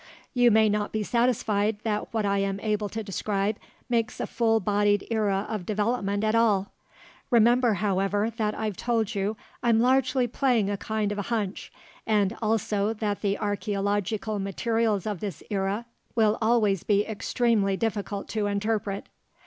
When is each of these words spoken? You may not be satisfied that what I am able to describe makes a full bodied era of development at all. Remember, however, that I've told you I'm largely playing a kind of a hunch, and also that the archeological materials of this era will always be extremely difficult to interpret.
You 0.33 0.49
may 0.49 0.67
not 0.67 0.91
be 0.91 1.03
satisfied 1.03 1.77
that 1.83 2.11
what 2.11 2.25
I 2.25 2.39
am 2.39 2.59
able 2.61 2.89
to 2.89 3.03
describe 3.03 3.57
makes 3.87 4.19
a 4.19 4.25
full 4.25 4.59
bodied 4.59 5.05
era 5.11 5.45
of 5.47 5.63
development 5.63 6.23
at 6.23 6.33
all. 6.33 6.71
Remember, 7.29 7.75
however, 7.75 8.31
that 8.31 8.55
I've 8.57 8.75
told 8.77 9.13
you 9.13 9.37
I'm 9.61 9.79
largely 9.79 10.25
playing 10.25 10.71
a 10.71 10.75
kind 10.77 11.11
of 11.11 11.19
a 11.19 11.29
hunch, 11.29 11.71
and 12.07 12.35
also 12.41 12.93
that 12.93 13.21
the 13.21 13.37
archeological 13.37 14.39
materials 14.39 15.05
of 15.05 15.19
this 15.19 15.43
era 15.51 15.85
will 16.15 16.39
always 16.41 16.81
be 16.81 17.05
extremely 17.05 17.77
difficult 17.77 18.27
to 18.29 18.47
interpret. 18.47 19.05